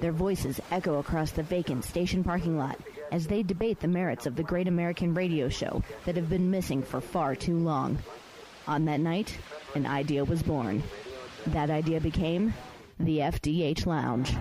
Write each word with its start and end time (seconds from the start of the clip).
Their 0.00 0.12
voices 0.12 0.60
echo 0.70 0.98
across 0.98 1.30
the 1.30 1.42
vacant 1.42 1.84
station 1.84 2.24
parking 2.24 2.58
lot 2.58 2.78
as 3.12 3.26
they 3.26 3.42
debate 3.42 3.80
the 3.80 3.88
merits 3.88 4.26
of 4.26 4.36
the 4.36 4.42
great 4.42 4.68
American 4.68 5.14
radio 5.14 5.48
show 5.48 5.82
that 6.04 6.16
have 6.16 6.28
been 6.28 6.50
missing 6.50 6.82
for 6.82 7.00
far 7.00 7.34
too 7.34 7.56
long. 7.56 7.98
On 8.66 8.84
that 8.86 9.00
night, 9.00 9.36
an 9.74 9.86
idea 9.86 10.24
was 10.24 10.42
born. 10.42 10.82
That 11.46 11.70
idea 11.70 12.00
became 12.00 12.54
the 12.98 13.18
FDH 13.18 13.86
Lounge. 13.86 14.34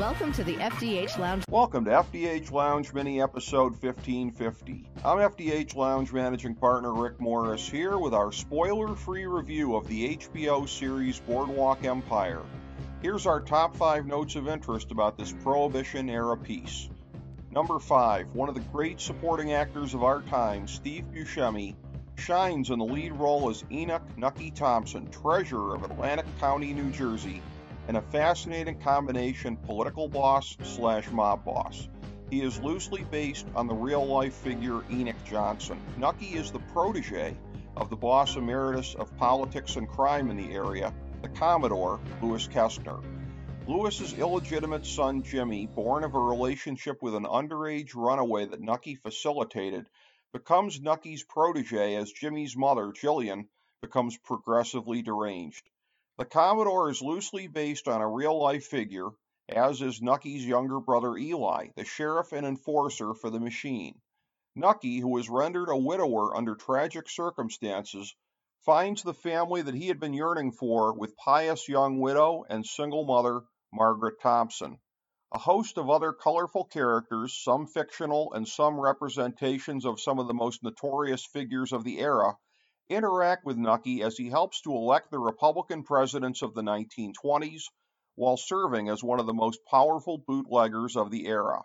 Welcome 0.00 0.32
to 0.32 0.42
the 0.42 0.56
FDH 0.56 1.18
Lounge. 1.18 1.44
Welcome 1.48 1.84
to 1.84 1.92
FDH 1.92 2.50
Lounge 2.50 2.92
Mini 2.92 3.22
Episode 3.22 3.80
1550. 3.80 4.90
I'm 5.04 5.18
FDH 5.18 5.76
Lounge 5.76 6.12
Managing 6.12 6.56
Partner 6.56 6.92
Rick 6.92 7.20
Morris 7.20 7.68
here 7.68 7.96
with 7.96 8.12
our 8.12 8.32
spoiler 8.32 8.96
free 8.96 9.24
review 9.26 9.76
of 9.76 9.86
the 9.86 10.16
HBO 10.16 10.68
series 10.68 11.20
Boardwalk 11.20 11.84
Empire. 11.84 12.42
Here's 13.02 13.24
our 13.24 13.40
top 13.40 13.76
five 13.76 14.04
notes 14.04 14.34
of 14.34 14.48
interest 14.48 14.90
about 14.90 15.16
this 15.16 15.32
Prohibition 15.32 16.10
era 16.10 16.36
piece. 16.36 16.88
Number 17.52 17.78
five, 17.78 18.26
one 18.34 18.48
of 18.48 18.56
the 18.56 18.62
great 18.72 19.00
supporting 19.00 19.52
actors 19.52 19.94
of 19.94 20.02
our 20.02 20.22
time, 20.22 20.66
Steve 20.66 21.04
Buscemi, 21.14 21.76
shines 22.16 22.70
in 22.70 22.80
the 22.80 22.84
lead 22.84 23.12
role 23.12 23.48
as 23.48 23.62
Enoch 23.70 24.02
Nucky 24.16 24.50
Thompson, 24.50 25.08
treasurer 25.12 25.76
of 25.76 25.84
Atlantic 25.84 26.26
County, 26.40 26.74
New 26.74 26.90
Jersey 26.90 27.40
and 27.88 27.96
a 27.96 28.02
fascinating 28.02 28.78
combination 28.80 29.56
political 29.56 30.08
boss 30.08 30.56
slash 30.62 31.10
mob 31.10 31.44
boss. 31.44 31.88
He 32.30 32.40
is 32.40 32.60
loosely 32.60 33.04
based 33.04 33.46
on 33.54 33.66
the 33.66 33.74
real 33.74 34.04
life 34.04 34.34
figure 34.34 34.82
Enoch 34.90 35.16
Johnson. 35.24 35.80
Nucky 35.98 36.34
is 36.34 36.50
the 36.50 36.58
protege 36.58 37.36
of 37.76 37.90
the 37.90 37.96
boss 37.96 38.36
emeritus 38.36 38.94
of 38.94 39.16
politics 39.16 39.76
and 39.76 39.88
crime 39.88 40.30
in 40.30 40.36
the 40.36 40.54
area, 40.54 40.92
the 41.22 41.28
Commodore, 41.28 42.00
Lewis 42.22 42.48
Kaestner. 42.48 43.02
Lewis's 43.66 44.12
illegitimate 44.14 44.84
son 44.84 45.22
Jimmy, 45.22 45.66
born 45.66 46.04
of 46.04 46.14
a 46.14 46.18
relationship 46.18 47.02
with 47.02 47.14
an 47.14 47.24
underage 47.24 47.94
runaway 47.94 48.44
that 48.44 48.60
Nucky 48.60 48.94
facilitated, 48.94 49.86
becomes 50.32 50.80
Nucky's 50.80 51.22
protege 51.22 51.94
as 51.94 52.12
Jimmy's 52.12 52.56
mother, 52.56 52.92
Gillian, 52.92 53.48
becomes 53.80 54.18
progressively 54.18 55.02
deranged. 55.02 55.68
The 56.16 56.24
Commodore 56.24 56.90
is 56.90 57.02
loosely 57.02 57.48
based 57.48 57.88
on 57.88 58.00
a 58.00 58.08
real 58.08 58.38
life 58.40 58.66
figure, 58.66 59.08
as 59.48 59.82
is 59.82 60.00
Nucky's 60.00 60.46
younger 60.46 60.78
brother 60.78 61.16
Eli, 61.16 61.70
the 61.74 61.84
sheriff 61.84 62.32
and 62.32 62.46
enforcer 62.46 63.14
for 63.14 63.30
the 63.30 63.40
machine. 63.40 64.00
Nucky, 64.54 65.00
who 65.00 65.16
is 65.18 65.28
rendered 65.28 65.68
a 65.68 65.76
widower 65.76 66.36
under 66.36 66.54
tragic 66.54 67.08
circumstances, 67.08 68.14
finds 68.60 69.02
the 69.02 69.12
family 69.12 69.60
that 69.62 69.74
he 69.74 69.88
had 69.88 69.98
been 69.98 70.14
yearning 70.14 70.52
for 70.52 70.92
with 70.92 71.16
pious 71.16 71.68
young 71.68 71.98
widow 71.98 72.44
and 72.48 72.64
single 72.64 73.04
mother 73.04 73.42
Margaret 73.72 74.20
Thompson. 74.20 74.78
A 75.32 75.38
host 75.40 75.78
of 75.78 75.90
other 75.90 76.12
colorful 76.12 76.64
characters, 76.64 77.36
some 77.42 77.66
fictional 77.66 78.32
and 78.34 78.46
some 78.46 78.78
representations 78.78 79.84
of 79.84 80.00
some 80.00 80.20
of 80.20 80.28
the 80.28 80.34
most 80.34 80.62
notorious 80.62 81.26
figures 81.26 81.72
of 81.72 81.82
the 81.82 81.98
era, 81.98 82.36
interact 82.88 83.44
with 83.44 83.56
Nucky 83.56 84.02
as 84.02 84.16
he 84.16 84.28
helps 84.28 84.60
to 84.62 84.72
elect 84.72 85.10
the 85.10 85.18
Republican 85.18 85.82
presidents 85.82 86.42
of 86.42 86.54
the 86.54 86.62
1920s 86.62 87.62
while 88.16 88.36
serving 88.36 88.88
as 88.88 89.02
one 89.02 89.20
of 89.20 89.26
the 89.26 89.34
most 89.34 89.60
powerful 89.70 90.18
bootleggers 90.18 90.96
of 90.96 91.10
the 91.10 91.26
era. 91.26 91.62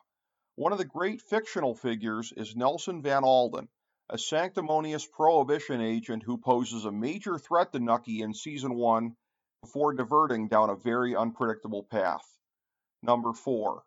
One 0.56 0.72
of 0.72 0.78
the 0.78 0.86
great 0.86 1.22
fictional 1.22 1.76
figures 1.76 2.34
is 2.36 2.56
Nelson 2.56 3.02
Van 3.02 3.24
Alden, 3.24 3.70
a 4.10 4.18
sanctimonious 4.18 5.06
prohibition 5.06 5.82
agent 5.82 6.24
who 6.24 6.38
poses 6.38 6.86
a 6.86 6.92
major 6.92 7.38
threat 7.38 7.72
to 7.74 7.80
Nucky 7.80 8.22
in 8.22 8.34
season 8.34 8.76
1 8.76 9.16
before 9.62 9.94
diverting 9.94 10.48
down 10.48 10.70
a 10.70 10.76
very 10.76 11.16
unpredictable 11.16 11.84
path. 11.84 12.26
Number 13.04 13.34
4. 13.34 13.84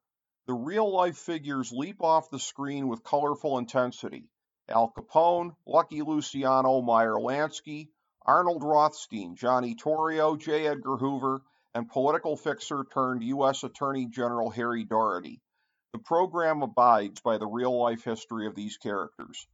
The 0.47 0.55
real 0.55 0.91
life 0.91 1.19
figures 1.19 1.73
leap 1.73 2.03
off 2.03 2.31
the 2.31 2.39
screen 2.39 2.89
with 2.89 3.05
colorful 3.05 3.59
intensity. 3.59 4.31
Al 4.73 4.91
Capone, 4.91 5.55
Lucky 5.67 6.03
Luciano, 6.03 6.81
Meyer 6.81 7.15
Lansky, 7.15 7.89
Arnold 8.25 8.65
Rothstein, 8.65 9.37
Johnny 9.37 9.75
Torrio, 9.75 10.39
J. 10.39 10.67
Edgar 10.67 10.97
Hoover, 10.97 11.43
and 11.75 11.89
political 11.89 12.37
fixer 12.37 12.85
turned 12.93 13.23
U.S. 13.25 13.65
Attorney 13.65 14.07
General 14.07 14.51
Harry 14.51 14.85
Daugherty. 14.85 15.41
The 15.93 15.99
program 15.99 16.63
abides 16.63 17.21
by 17.21 17.39
the 17.39 17.47
real 17.47 17.77
life 17.79 18.05
history 18.05 18.47
of 18.47 18.55
these 18.55 18.79
characters. 18.79 19.47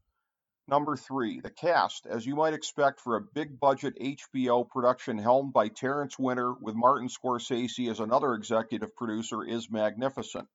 Number 0.69 0.97
three, 0.97 1.41
the 1.41 1.51
cast, 1.51 2.07
as 2.07 2.27
you 2.27 2.37
might 2.37 2.53
expect 2.53 3.01
for 3.01 3.17
a 3.17 3.23
big 3.23 3.59
budget 3.59 3.97
HBO 3.99 4.69
production 4.69 5.17
helmed 5.17 5.53
by 5.53 5.69
Terrence 5.69 6.19
Winter 6.19 6.53
with 6.53 6.75
Martin 6.75 7.09
Scorsese 7.09 7.91
as 7.91 8.01
another 8.01 8.35
executive 8.35 8.95
producer, 8.95 9.43
is 9.43 9.71
magnificent. 9.71 10.47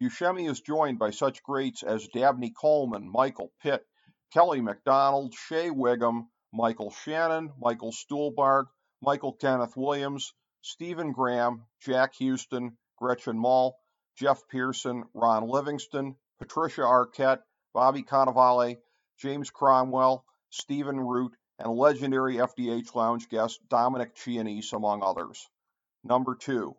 Buscemi 0.00 0.50
is 0.50 0.60
joined 0.60 0.98
by 0.98 1.10
such 1.10 1.42
greats 1.42 1.82
as 1.82 2.08
Dabney 2.08 2.50
Coleman, 2.50 3.08
Michael 3.08 3.52
Pitt, 3.60 3.86
Kelly 4.32 4.62
MacDonald, 4.62 5.34
Shea 5.34 5.68
Whigham, 5.68 6.30
Michael 6.54 6.90
Shannon, 6.90 7.52
Michael 7.60 7.92
Stuhlbarg, 7.92 8.64
Michael 9.02 9.34
Kenneth 9.34 9.76
Williams, 9.76 10.32
Stephen 10.62 11.12
Graham, 11.12 11.66
Jack 11.82 12.14
Huston, 12.18 12.78
Gretchen 12.96 13.38
Mol, 13.38 13.76
Jeff 14.16 14.48
Pearson, 14.48 15.04
Ron 15.12 15.48
Livingston, 15.48 16.16
Patricia 16.38 16.80
Arquette, 16.80 17.42
Bobby 17.74 18.02
Cannavale, 18.04 18.78
James 19.18 19.50
Cromwell, 19.50 20.24
Stephen 20.48 20.98
Root, 20.98 21.36
and 21.58 21.70
legendary 21.70 22.36
FDH 22.36 22.94
Lounge 22.94 23.28
guest 23.28 23.60
Dominic 23.68 24.14
Chianese, 24.16 24.72
among 24.72 25.02
others. 25.02 25.46
Number 26.04 26.36
two, 26.36 26.74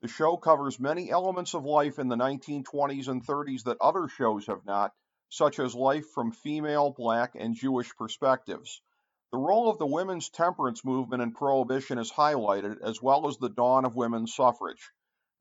the 0.00 0.08
show 0.08 0.38
covers 0.38 0.80
many 0.80 1.10
elements 1.10 1.52
of 1.52 1.66
life 1.66 1.98
in 1.98 2.08
the 2.08 2.16
1920s 2.16 3.08
and 3.08 3.26
30s 3.26 3.64
that 3.64 3.76
other 3.82 4.08
shows 4.08 4.46
have 4.46 4.64
not, 4.64 4.92
such 5.36 5.58
as 5.58 5.74
life 5.74 6.08
from 6.10 6.30
female, 6.30 6.90
black, 6.90 7.34
and 7.34 7.56
Jewish 7.56 7.90
perspectives. 7.96 8.80
The 9.32 9.38
role 9.38 9.68
of 9.68 9.78
the 9.78 9.86
women's 9.86 10.30
temperance 10.30 10.84
movement 10.84 11.22
in 11.22 11.32
Prohibition 11.32 11.98
is 11.98 12.12
highlighted, 12.12 12.80
as 12.82 13.02
well 13.02 13.26
as 13.26 13.36
the 13.36 13.48
dawn 13.48 13.84
of 13.84 13.96
women's 13.96 14.32
suffrage. 14.32 14.92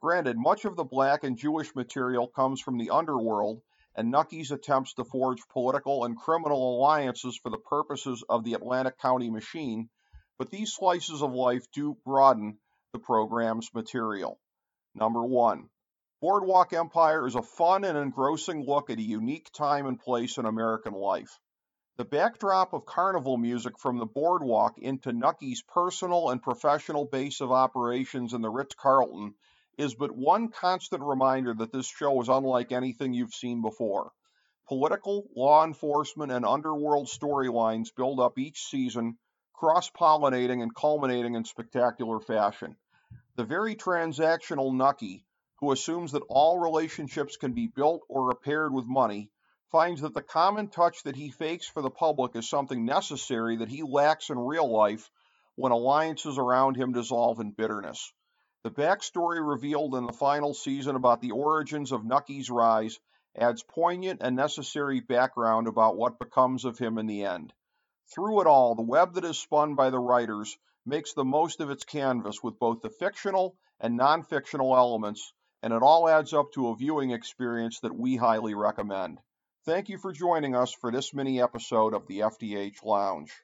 Granted, 0.01 0.35
much 0.35 0.65
of 0.65 0.75
the 0.75 0.83
black 0.83 1.23
and 1.23 1.37
Jewish 1.37 1.75
material 1.75 2.27
comes 2.27 2.59
from 2.59 2.79
the 2.79 2.89
underworld 2.89 3.61
and 3.95 4.09
Nucky's 4.09 4.49
attempts 4.49 4.95
to 4.95 5.03
forge 5.03 5.47
political 5.49 6.05
and 6.05 6.17
criminal 6.17 6.75
alliances 6.75 7.37
for 7.37 7.51
the 7.51 7.59
purposes 7.59 8.23
of 8.27 8.43
the 8.43 8.55
Atlantic 8.55 8.97
County 8.97 9.29
machine, 9.29 9.89
but 10.39 10.49
these 10.49 10.73
slices 10.73 11.21
of 11.21 11.33
life 11.33 11.67
do 11.71 11.95
broaden 12.03 12.57
the 12.93 12.99
program's 12.99 13.69
material. 13.75 14.39
Number 14.95 15.23
one, 15.23 15.69
Boardwalk 16.23 16.71
Empire 16.71 17.27
is 17.27 17.35
a 17.35 17.41
fun 17.41 17.83
and 17.83 17.97
engrossing 17.97 18.65
look 18.65 18.89
at 18.89 18.97
a 18.97 19.01
unique 19.01 19.51
time 19.51 19.85
and 19.85 19.99
place 19.99 20.37
in 20.37 20.45
American 20.45 20.93
life. 20.93 21.37
The 21.97 22.05
backdrop 22.05 22.71
of 22.71 22.85
carnival 22.85 23.35
music 23.35 23.77
from 23.77 23.97
the 23.97 24.05
boardwalk 24.05 24.77
into 24.77 25.11
Nucky's 25.11 25.63
personal 25.63 26.29
and 26.29 26.41
professional 26.41 27.03
base 27.03 27.41
of 27.41 27.51
operations 27.51 28.33
in 28.33 28.41
the 28.41 28.49
Ritz 28.49 28.73
Carlton 28.73 29.35
is 29.77 29.95
but 29.95 30.15
one 30.15 30.47
constant 30.47 31.03
reminder 31.03 31.53
that 31.55 31.73
this 31.73 31.87
show 31.87 32.21
is 32.21 32.29
unlike 32.29 32.71
anything 32.71 33.13
you've 33.13 33.33
seen 33.33 33.61
before. 33.61 34.13
Political, 34.69 35.25
law 35.35 35.65
enforcement, 35.65 36.31
and 36.31 36.45
underworld 36.45 37.07
storylines 37.07 37.93
build 37.93 38.21
up 38.21 38.39
each 38.39 38.63
season, 38.63 39.17
cross 39.51 39.89
pollinating 39.89 40.63
and 40.63 40.73
culminating 40.73 41.35
in 41.35 41.43
spectacular 41.43 42.21
fashion. 42.21 42.77
The 43.35 43.43
very 43.43 43.75
transactional 43.75 44.73
Nucky 44.73 45.25
who 45.63 45.71
assumes 45.71 46.11
that 46.11 46.23
all 46.27 46.59
relationships 46.59 47.37
can 47.37 47.53
be 47.53 47.67
built 47.67 48.01
or 48.09 48.27
repaired 48.27 48.73
with 48.73 48.83
money, 48.85 49.29
finds 49.71 50.01
that 50.01 50.13
the 50.13 50.21
common 50.21 50.67
touch 50.67 51.01
that 51.03 51.15
he 51.15 51.31
fakes 51.31 51.65
for 51.65 51.81
the 51.81 51.89
public 51.89 52.35
is 52.35 52.49
something 52.49 52.83
necessary 52.83 53.55
that 53.55 53.69
he 53.69 53.81
lacks 53.81 54.29
in 54.29 54.37
real 54.37 54.69
life 54.69 55.09
when 55.55 55.71
alliances 55.71 56.37
around 56.37 56.75
him 56.75 56.91
dissolve 56.91 57.39
in 57.39 57.51
bitterness. 57.51 58.11
The 58.63 58.71
backstory 58.71 59.39
revealed 59.39 59.95
in 59.95 60.05
the 60.05 60.11
final 60.11 60.53
season 60.53 60.97
about 60.97 61.21
the 61.21 61.31
origins 61.31 61.93
of 61.93 62.03
Nucky's 62.03 62.49
rise 62.49 62.99
adds 63.33 63.63
poignant 63.63 64.19
and 64.21 64.35
necessary 64.35 64.99
background 64.99 65.69
about 65.69 65.95
what 65.95 66.19
becomes 66.19 66.65
of 66.65 66.77
him 66.77 66.97
in 66.97 67.05
the 67.05 67.23
end. 67.23 67.53
Through 68.13 68.41
it 68.41 68.47
all, 68.47 68.75
the 68.75 68.81
web 68.81 69.13
that 69.13 69.23
is 69.23 69.39
spun 69.39 69.75
by 69.75 69.91
the 69.91 69.99
writers 69.99 70.57
makes 70.85 71.13
the 71.13 71.23
most 71.23 71.61
of 71.61 71.69
its 71.69 71.85
canvas 71.85 72.43
with 72.43 72.59
both 72.59 72.81
the 72.81 72.89
fictional 72.89 73.55
and 73.79 73.95
non 73.95 74.23
fictional 74.23 74.75
elements, 74.75 75.31
and 75.63 75.73
it 75.73 75.81
all 75.81 76.07
adds 76.09 76.33
up 76.33 76.51
to 76.53 76.67
a 76.67 76.75
viewing 76.75 77.11
experience 77.11 77.79
that 77.79 77.97
we 77.97 78.17
highly 78.17 78.53
recommend. 78.53 79.17
Thank 79.65 79.89
you 79.89 79.97
for 79.97 80.11
joining 80.11 80.55
us 80.55 80.73
for 80.73 80.91
this 80.91 81.13
mini 81.13 81.41
episode 81.41 81.93
of 81.93 82.05
the 82.05 82.19
FDH 82.19 82.83
Lounge. 82.83 83.33